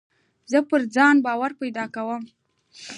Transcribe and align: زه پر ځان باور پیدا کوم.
زه 0.51 0.57
پر 0.69 0.81
ځان 0.95 1.15
باور 1.25 1.51
پیدا 1.61 1.85
کوم. 1.95 2.23